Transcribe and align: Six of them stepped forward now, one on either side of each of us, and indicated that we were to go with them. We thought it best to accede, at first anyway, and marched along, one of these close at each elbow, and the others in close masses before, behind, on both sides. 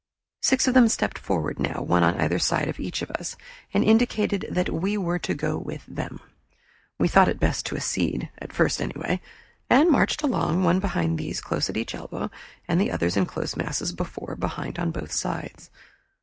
Six 0.41 0.67
of 0.67 0.73
them 0.73 0.87
stepped 0.87 1.19
forward 1.19 1.59
now, 1.59 1.83
one 1.83 2.01
on 2.01 2.19
either 2.19 2.39
side 2.39 2.67
of 2.67 2.79
each 2.79 3.03
of 3.03 3.11
us, 3.11 3.37
and 3.71 3.83
indicated 3.83 4.47
that 4.49 4.71
we 4.73 4.97
were 4.97 5.19
to 5.19 5.35
go 5.35 5.59
with 5.59 5.85
them. 5.85 6.19
We 6.97 7.07
thought 7.07 7.27
it 7.27 7.39
best 7.39 7.67
to 7.67 7.75
accede, 7.75 8.31
at 8.39 8.51
first 8.51 8.81
anyway, 8.81 9.21
and 9.69 9.91
marched 9.91 10.23
along, 10.23 10.63
one 10.63 10.83
of 10.83 11.17
these 11.17 11.39
close 11.39 11.69
at 11.69 11.77
each 11.77 11.93
elbow, 11.93 12.31
and 12.67 12.81
the 12.81 12.89
others 12.89 13.15
in 13.15 13.27
close 13.27 13.55
masses 13.55 13.91
before, 13.91 14.35
behind, 14.35 14.79
on 14.79 14.89
both 14.89 15.11
sides. 15.11 15.69